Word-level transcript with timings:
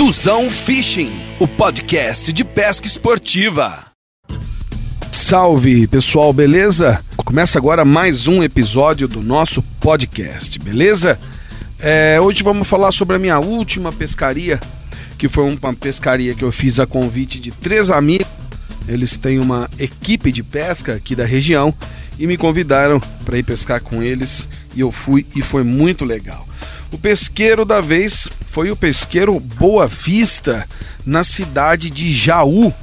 Duzão 0.00 0.48
Fishing, 0.48 1.10
o 1.38 1.46
podcast 1.46 2.32
de 2.32 2.42
pesca 2.42 2.86
esportiva. 2.86 3.78
Salve 5.12 5.86
pessoal, 5.86 6.32
beleza? 6.32 7.04
Começa 7.18 7.58
agora 7.58 7.84
mais 7.84 8.26
um 8.26 8.42
episódio 8.42 9.06
do 9.06 9.22
nosso 9.22 9.60
podcast, 9.78 10.58
beleza? 10.58 11.20
É, 11.78 12.18
hoje 12.18 12.42
vamos 12.42 12.66
falar 12.66 12.92
sobre 12.92 13.16
a 13.16 13.18
minha 13.18 13.38
última 13.40 13.92
pescaria, 13.92 14.58
que 15.18 15.28
foi 15.28 15.44
uma 15.44 15.74
pescaria 15.74 16.34
que 16.34 16.44
eu 16.44 16.50
fiz 16.50 16.80
a 16.80 16.86
convite 16.86 17.38
de 17.38 17.50
três 17.50 17.90
amigos. 17.90 18.26
Eles 18.88 19.18
têm 19.18 19.38
uma 19.38 19.68
equipe 19.78 20.32
de 20.32 20.42
pesca 20.42 20.94
aqui 20.94 21.14
da 21.14 21.26
região 21.26 21.74
e 22.18 22.26
me 22.26 22.38
convidaram 22.38 22.98
para 23.22 23.36
ir 23.36 23.42
pescar 23.42 23.82
com 23.82 24.02
eles 24.02 24.48
e 24.74 24.80
eu 24.80 24.90
fui 24.90 25.26
e 25.36 25.42
foi 25.42 25.62
muito 25.62 26.06
legal. 26.06 26.48
O 26.90 26.96
pesqueiro 26.96 27.66
da 27.66 27.82
vez 27.82 28.30
foi 28.50 28.68
o 28.70 28.76
pesqueiro 28.76 29.38
Boa 29.38 29.86
Vista, 29.86 30.66
na 31.06 31.22
cidade 31.22 31.88
de 31.88 32.12
Jaú. 32.12 32.74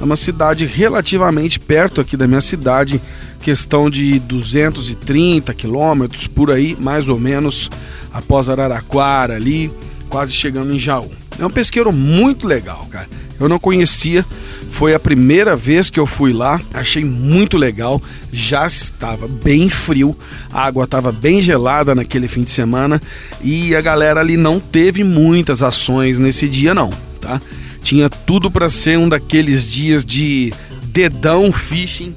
É 0.00 0.04
uma 0.04 0.16
cidade 0.16 0.64
relativamente 0.64 1.60
perto 1.60 2.00
aqui 2.00 2.16
da 2.16 2.26
minha 2.26 2.40
cidade, 2.40 3.00
questão 3.42 3.90
de 3.90 4.18
230 4.18 5.52
quilômetros 5.52 6.26
por 6.26 6.50
aí, 6.50 6.74
mais 6.80 7.08
ou 7.08 7.20
menos, 7.20 7.68
após 8.12 8.48
Araraquara 8.48 9.36
ali, 9.36 9.70
quase 10.08 10.32
chegando 10.32 10.74
em 10.74 10.78
Jaú. 10.78 11.10
É 11.38 11.44
um 11.44 11.50
pesqueiro 11.50 11.92
muito 11.92 12.46
legal, 12.46 12.86
cara. 12.90 13.08
Eu 13.38 13.46
não 13.46 13.58
conhecia, 13.58 14.24
foi 14.70 14.94
a 14.94 15.00
primeira 15.00 15.54
vez 15.56 15.90
que 15.90 16.00
eu 16.00 16.06
fui 16.06 16.32
lá, 16.32 16.58
achei 16.72 17.04
muito 17.04 17.58
legal. 17.58 18.00
Já 18.32 18.66
estava 18.66 19.28
bem 19.28 19.68
frio, 19.68 20.16
a 20.50 20.64
água 20.64 20.84
estava 20.84 21.12
bem 21.12 21.42
gelada 21.42 21.94
naquele 21.94 22.28
fim 22.28 22.42
de 22.42 22.50
semana 22.50 23.00
e 23.42 23.74
a 23.74 23.80
galera 23.80 24.20
ali 24.20 24.36
não 24.36 24.58
teve 24.58 25.04
muitas 25.04 25.62
ações 25.62 26.18
nesse 26.18 26.48
dia, 26.48 26.72
não, 26.72 26.90
tá? 27.20 27.40
Tinha 27.82 28.08
tudo 28.08 28.50
para 28.50 28.68
ser 28.68 28.96
um 28.96 29.08
daqueles 29.08 29.70
dias 29.70 30.04
de 30.04 30.52
dedão 30.84 31.52
fishing, 31.52 32.14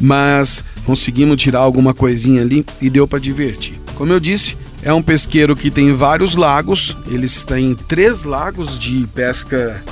mas 0.00 0.64
conseguimos 0.84 1.42
tirar 1.42 1.60
alguma 1.60 1.92
coisinha 1.92 2.40
ali 2.40 2.64
e 2.80 2.88
deu 2.88 3.06
para 3.06 3.18
divertir. 3.18 3.74
Como 3.94 4.12
eu 4.12 4.20
disse, 4.20 4.56
é 4.82 4.92
um 4.92 5.02
pesqueiro 5.02 5.56
que 5.56 5.70
tem 5.70 5.92
vários 5.92 6.36
lagos, 6.36 6.96
eles 7.08 7.44
têm 7.44 7.74
três 7.74 8.22
lagos 8.22 8.78
de 8.78 9.06
pesca 9.08 9.82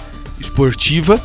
esportiva 0.41 1.21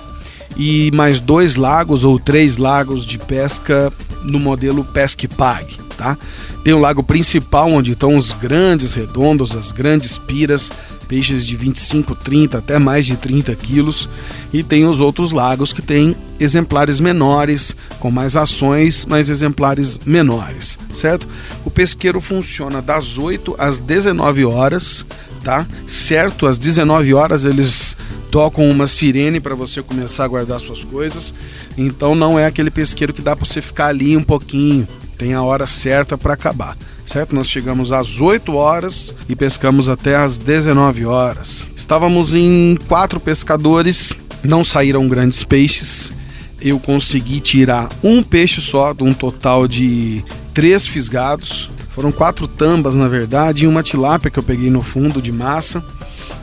e 0.59 0.91
mais 0.91 1.21
dois 1.21 1.55
lagos 1.55 2.03
ou 2.03 2.19
três 2.19 2.57
lagos 2.57 3.05
de 3.05 3.17
pesca 3.17 3.93
no 4.23 4.37
modelo 4.37 4.83
Pesque 4.83 5.25
Pague, 5.25 5.77
tá? 5.97 6.17
Tem 6.65 6.73
o 6.73 6.79
lago 6.79 7.01
principal 7.01 7.71
onde 7.71 7.93
estão 7.93 8.17
os 8.17 8.33
grandes 8.33 8.93
redondos, 8.93 9.55
as 9.55 9.71
grandes 9.71 10.17
piras, 10.17 10.69
peixes 11.07 11.45
de 11.45 11.55
25, 11.55 12.13
30 12.13 12.57
até 12.57 12.77
mais 12.77 13.05
de 13.05 13.15
30 13.15 13.55
quilos, 13.55 14.09
e 14.51 14.61
tem 14.61 14.85
os 14.85 14.99
outros 14.99 15.31
lagos 15.31 15.71
que 15.71 15.81
têm 15.81 16.13
exemplares 16.37 16.99
menores, 16.99 17.73
com 17.97 18.11
mais 18.11 18.35
ações, 18.35 19.05
mas 19.07 19.29
exemplares 19.29 19.97
menores, 20.05 20.77
certo? 20.91 21.25
O 21.63 21.71
pesqueiro 21.71 22.19
funciona 22.19 22.81
das 22.81 23.17
8 23.17 23.55
às 23.57 23.79
19 23.79 24.43
horas, 24.43 25.05
tá? 25.41 25.65
Certo, 25.87 26.45
às 26.45 26.57
19 26.57 27.13
horas 27.13 27.45
eles 27.45 27.95
tocam 28.31 28.69
uma 28.69 28.87
sirene 28.87 29.39
para 29.39 29.55
você 29.55 29.81
começar 29.81 30.25
a 30.25 30.27
guardar 30.27 30.59
suas 30.59 30.83
coisas. 30.83 31.33
Então 31.77 32.15
não 32.15 32.37
é 32.37 32.45
aquele 32.45 32.71
pesqueiro 32.71 33.13
que 33.13 33.21
dá 33.21 33.35
para 33.35 33.45
você 33.45 33.61
ficar 33.61 33.87
ali 33.87 34.15
um 34.15 34.23
pouquinho. 34.23 34.87
Tem 35.17 35.33
a 35.33 35.41
hora 35.41 35.67
certa 35.67 36.17
para 36.17 36.33
acabar. 36.33 36.77
Certo? 37.05 37.35
Nós 37.35 37.49
chegamos 37.49 37.91
às 37.91 38.21
8 38.21 38.53
horas 38.53 39.15
e 39.27 39.35
pescamos 39.35 39.89
até 39.89 40.15
às 40.15 40.37
19 40.37 41.05
horas. 41.05 41.69
Estávamos 41.75 42.35
em 42.35 42.77
quatro 42.87 43.19
pescadores, 43.19 44.13
não 44.43 44.63
saíram 44.63 45.07
grandes 45.07 45.43
peixes. 45.43 46.13
Eu 46.61 46.79
consegui 46.79 47.39
tirar 47.39 47.89
um 48.03 48.21
peixe 48.21 48.61
só, 48.61 48.93
de 48.93 49.03
um 49.03 49.11
total 49.11 49.67
de 49.67 50.23
três 50.53 50.85
fisgados. 50.85 51.67
Foram 51.95 52.11
quatro 52.11 52.47
tambas, 52.47 52.95
na 52.95 53.07
verdade, 53.07 53.65
e 53.65 53.67
uma 53.67 53.81
tilápia 53.81 54.29
que 54.29 54.37
eu 54.37 54.43
peguei 54.43 54.69
no 54.69 54.81
fundo 54.81 55.19
de 55.19 55.31
massa 55.31 55.83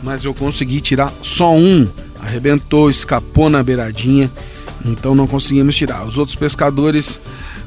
mas 0.02 0.24
eu 0.24 0.34
consegui 0.34 0.80
tirar 0.80 1.12
só 1.22 1.54
um. 1.54 1.88
Arrebentou, 2.20 2.90
escapou 2.90 3.48
na 3.48 3.62
beiradinha, 3.62 4.30
então 4.84 5.14
não 5.14 5.26
conseguimos 5.26 5.76
tirar. 5.76 6.04
Os 6.04 6.18
outros 6.18 6.34
pescadores 6.34 7.20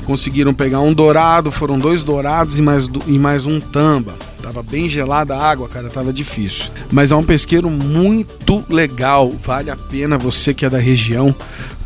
conseguiram 0.06 0.54
pegar 0.54 0.82
um 0.82 0.94
dourado, 0.94 1.52
foram 1.52 1.78
dois 1.78 2.04
dourados 2.04 2.58
e 2.58 2.62
mais, 2.62 2.90
e 3.08 3.20
mais 3.20 3.46
um 3.46 3.60
tamba. 3.60 4.14
Tava 4.42 4.64
bem 4.64 4.90
gelada 4.90 5.36
a 5.36 5.50
água, 5.50 5.68
cara, 5.68 5.90
tava 5.90 6.12
difícil. 6.12 6.66
Mas 6.92 7.12
é 7.12 7.16
um 7.16 7.24
pesqueiro 7.24 7.70
muito 7.70 8.66
legal, 8.70 9.30
vale 9.30 9.70
a 9.70 9.76
pena 9.76 10.18
você 10.18 10.54
que 10.54 10.66
é 10.66 10.70
da 10.70 10.80
região 10.80 11.34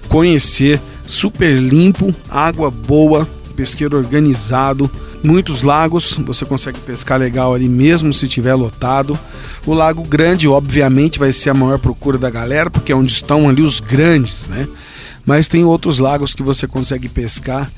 conhecer. 0.08 0.80
Super 1.06 1.60
limpo, 1.60 2.16
água 2.30 2.72
boa, 2.72 3.28
pesqueiro 3.56 3.98
organizado 3.98 4.90
muitos 5.24 5.64
lagos, 5.64 6.14
você 6.26 6.46
consegue 6.46 6.80
pescar 6.80 7.18
legal 7.18 7.54
ali 7.54 7.70
mesmo 7.70 8.14
se 8.14 8.28
tiver 8.28 8.54
lotado. 8.54 9.18
O 9.66 9.74
Lago 9.74 10.04
Grande, 10.04 10.48
obviamente, 10.48 11.18
vai 11.18 11.32
ser 11.32 11.50
a 11.50 11.54
maior 11.54 11.80
procura 11.80 12.18
da 12.18 12.30
galera, 12.30 12.70
porque 12.70 12.92
é 12.92 12.96
onde 12.96 13.14
estão 13.14 13.48
ali 13.48 13.62
os 13.62 13.80
grandes, 13.80 14.50
né? 14.50 14.68
Mas 15.26 15.48
tem 15.48 15.64
outros 15.64 16.00
lagos 16.00 16.34
que 16.34 16.44
você 16.44 16.68
consegue 16.68 17.08
pescar 17.08 17.72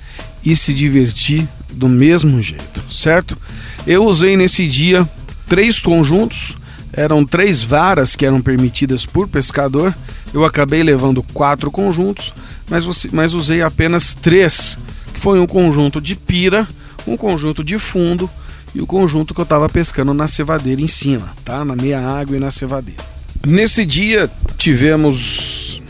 e 0.43 0.55
se 0.55 0.73
divertir 0.73 1.47
do 1.73 1.87
mesmo 1.87 2.41
jeito, 2.41 2.81
certo? 2.91 3.37
Eu 3.85 4.03
usei 4.05 4.35
nesse 4.35 4.67
dia 4.67 5.07
três 5.47 5.79
conjuntos, 5.79 6.55
eram 6.91 7.23
três 7.23 7.61
varas 7.61 8.15
que 8.15 8.25
eram 8.25 8.41
permitidas 8.41 9.05
por 9.05 9.27
pescador. 9.27 9.93
Eu 10.33 10.43
acabei 10.43 10.81
levando 10.81 11.21
quatro 11.33 11.69
conjuntos, 11.69 12.33
mas, 12.69 12.83
você, 12.83 13.09
mas 13.11 13.33
usei 13.33 13.61
apenas 13.61 14.13
três, 14.13 14.77
que 15.13 15.19
foi 15.19 15.39
um 15.39 15.45
conjunto 15.45 16.01
de 16.01 16.15
pira, 16.15 16.67
um 17.07 17.17
conjunto 17.17 17.63
de 17.63 17.77
fundo 17.77 18.29
e 18.73 18.81
o 18.81 18.85
conjunto 18.85 19.33
que 19.33 19.39
eu 19.39 19.43
estava 19.43 19.69
pescando 19.69 20.13
na 20.13 20.27
cevadeira 20.27 20.81
em 20.81 20.87
cima, 20.87 21.33
tá? 21.43 21.63
Na 21.63 21.75
meia 21.75 21.99
água 21.99 22.35
e 22.35 22.39
na 22.39 22.51
cevadeira. 22.51 23.01
Nesse 23.45 23.85
dia 23.85 24.29
tivemos 24.57 25.81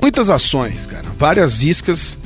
muitas 0.00 0.30
ações, 0.30 0.86
cara. 0.86 1.08
Várias 1.18 1.64
iscas 1.64 2.16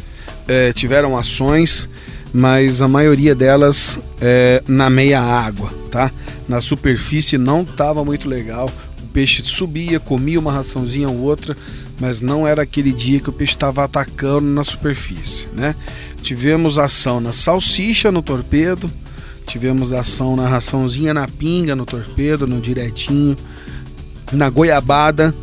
é, 0.47 0.73
tiveram 0.73 1.17
ações, 1.17 1.89
mas 2.33 2.83
a 2.83 2.89
maioria 2.89 3.35
delas 3.35 3.99
é, 4.21 4.63
na 4.67 4.91
meia 4.91 5.21
água, 5.21 5.73
tá? 5.91 6.11
Na 6.49 6.61
superfície 6.61 7.39
não 7.39 7.63
estava 7.63 8.05
muito 8.05 8.29
legal. 8.29 8.71
O 9.03 9.07
peixe 9.09 9.43
subia, 9.43 9.99
comia 9.99 10.39
uma 10.39 10.53
raçãozinha 10.53 11.09
ou 11.09 11.21
outra, 11.21 11.57
mas 12.01 12.21
não 12.21 12.47
era 12.47 12.63
aquele 12.63 12.93
dia 12.93 13.21
que 13.21 13.31
o 13.31 13.33
peixe 13.33 13.55
estava 13.55 13.85
atacando 13.85 14.49
na 14.49 14.65
superfície, 14.65 15.47
né? 15.57 15.75
Tivemos 16.25 16.79
ação 16.79 17.21
na 17.21 17.33
salsicha 17.35 18.11
no 18.11 18.23
torpedo, 18.23 18.91
tivemos 19.47 19.93
ação 19.93 20.35
na 20.35 20.49
raçãozinha 20.49 21.13
na 21.13 21.29
pinga 21.29 21.77
no 21.77 21.85
torpedo, 21.85 22.47
no 22.47 22.63
direitinho, 22.63 23.37
na 24.33 24.49
goiabada, 24.49 25.35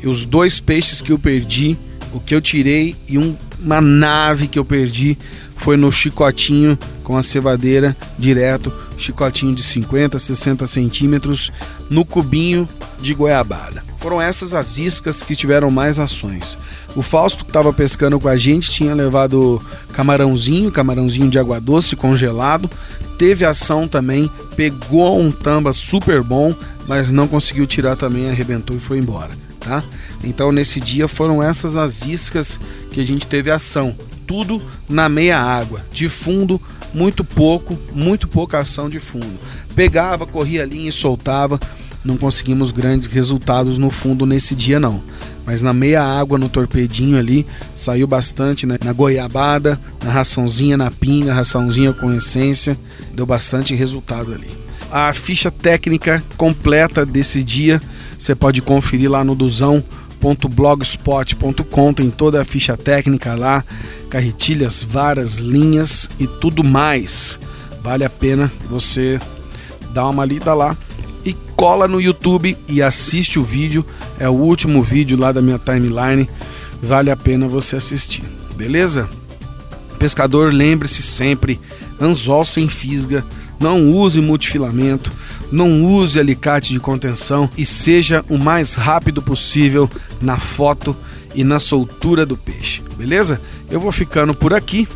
e 0.00 0.06
os 0.06 0.24
dois 0.24 0.60
peixes 0.60 1.02
que 1.02 1.10
eu 1.10 1.18
perdi, 1.18 1.76
o 2.14 2.20
que 2.20 2.36
eu 2.36 2.40
tirei 2.40 2.94
e 3.08 3.18
um, 3.18 3.34
uma 3.58 3.80
nave 3.80 4.46
que 4.46 4.60
eu 4.60 4.64
perdi 4.64 5.18
foi 5.56 5.76
no 5.76 5.90
chicotinho 5.90 6.78
com 7.02 7.16
a 7.16 7.22
cevadeira 7.24 7.96
direto, 8.16 8.72
chicotinho 8.96 9.52
de 9.52 9.64
50, 9.64 10.20
60 10.20 10.68
centímetros 10.68 11.50
no 11.90 12.04
cubinho 12.04 12.68
de 13.02 13.12
goiabada. 13.12 13.87
Foram 14.08 14.22
essas 14.22 14.54
as 14.54 14.78
iscas 14.78 15.22
que 15.22 15.36
tiveram 15.36 15.70
mais 15.70 15.98
ações. 15.98 16.56
O 16.96 17.02
Fausto 17.02 17.44
que 17.44 17.50
estava 17.50 17.70
pescando 17.74 18.18
com 18.18 18.26
a 18.26 18.38
gente 18.38 18.70
tinha 18.70 18.94
levado 18.94 19.62
camarãozinho, 19.92 20.72
camarãozinho 20.72 21.28
de 21.28 21.38
água 21.38 21.60
doce 21.60 21.94
congelado. 21.94 22.70
Teve 23.18 23.44
ação 23.44 23.86
também, 23.86 24.30
pegou 24.56 25.20
um 25.20 25.30
tamba 25.30 25.74
super 25.74 26.22
bom, 26.22 26.54
mas 26.86 27.10
não 27.10 27.28
conseguiu 27.28 27.66
tirar 27.66 27.96
também, 27.96 28.30
arrebentou 28.30 28.74
e 28.74 28.80
foi 28.80 28.96
embora, 28.96 29.32
tá? 29.60 29.84
Então 30.24 30.50
nesse 30.52 30.80
dia 30.80 31.06
foram 31.06 31.42
essas 31.42 31.76
as 31.76 32.00
iscas 32.00 32.58
que 32.90 33.02
a 33.02 33.06
gente 33.06 33.26
teve 33.26 33.50
ação. 33.50 33.94
Tudo 34.26 34.58
na 34.88 35.06
meia 35.10 35.38
água, 35.38 35.84
de 35.92 36.08
fundo, 36.08 36.58
muito 36.94 37.22
pouco, 37.22 37.78
muito 37.92 38.26
pouca 38.26 38.58
ação 38.58 38.88
de 38.88 39.00
fundo. 39.00 39.38
Pegava, 39.74 40.26
corria 40.26 40.62
a 40.62 40.66
linha 40.66 40.88
e 40.88 40.92
soltava 40.92 41.60
não 42.08 42.16
conseguimos 42.16 42.72
grandes 42.72 43.06
resultados 43.06 43.76
no 43.76 43.90
fundo 43.90 44.24
nesse 44.24 44.54
dia 44.54 44.80
não. 44.80 45.02
Mas 45.44 45.60
na 45.60 45.74
meia 45.74 46.02
água, 46.02 46.38
no 46.38 46.48
torpedinho 46.48 47.18
ali, 47.18 47.46
saiu 47.74 48.06
bastante 48.06 48.66
né? 48.66 48.78
na 48.82 48.94
goiabada, 48.94 49.78
na 50.02 50.10
raçãozinha, 50.10 50.74
na 50.76 50.90
pinga, 50.90 51.34
raçãozinha 51.34 51.92
com 51.92 52.10
essência, 52.10 52.78
deu 53.12 53.26
bastante 53.26 53.74
resultado 53.74 54.32
ali. 54.32 54.48
A 54.90 55.12
ficha 55.12 55.50
técnica 55.50 56.24
completa 56.38 57.04
desse 57.04 57.44
dia 57.44 57.78
você 58.18 58.34
pode 58.34 58.62
conferir 58.62 59.10
lá 59.10 59.22
no 59.22 59.34
duzão.blogspot.com, 59.34 61.92
tem 61.92 62.08
toda 62.10 62.40
a 62.40 62.44
ficha 62.44 62.74
técnica 62.76 63.34
lá, 63.34 63.62
carretilhas, 64.08 64.82
varas, 64.82 65.38
linhas 65.38 66.08
e 66.18 66.26
tudo 66.26 66.64
mais. 66.64 67.38
Vale 67.82 68.04
a 68.04 68.10
pena 68.10 68.50
você 68.68 69.20
dar 69.92 70.08
uma 70.08 70.24
lida 70.24 70.54
lá 70.54 70.74
e 71.24 71.34
cola 71.56 71.88
no 71.88 72.00
YouTube 72.00 72.56
e 72.68 72.82
assiste 72.82 73.38
o 73.38 73.42
vídeo. 73.42 73.84
É 74.18 74.28
o 74.28 74.32
último 74.32 74.82
vídeo 74.82 75.18
lá 75.18 75.32
da 75.32 75.42
minha 75.42 75.58
timeline. 75.58 76.28
Vale 76.82 77.10
a 77.10 77.16
pena 77.16 77.48
você 77.48 77.76
assistir, 77.76 78.22
beleza? 78.56 79.08
Pescador, 79.98 80.52
lembre-se 80.52 81.02
sempre: 81.02 81.60
anzol 82.00 82.44
sem 82.44 82.68
fisga, 82.68 83.24
não 83.58 83.90
use 83.90 84.20
multifilamento, 84.20 85.10
não 85.50 85.84
use 85.84 86.20
alicate 86.20 86.72
de 86.72 86.80
contenção 86.80 87.50
e 87.58 87.64
seja 87.64 88.24
o 88.28 88.38
mais 88.38 88.74
rápido 88.74 89.20
possível 89.20 89.90
na 90.20 90.36
foto 90.36 90.96
e 91.34 91.42
na 91.42 91.58
soltura 91.58 92.24
do 92.24 92.36
peixe, 92.36 92.82
beleza? 92.96 93.40
Eu 93.70 93.80
vou 93.80 93.92
ficando 93.92 94.34
por 94.34 94.54
aqui. 94.54 94.88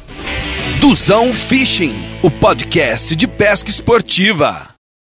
Duzão 0.79 1.33
Fishing, 1.33 1.95
o 2.23 2.31
podcast 2.31 3.17
de 3.17 3.27
pesca 3.27 3.71
esportiva. 3.71 4.78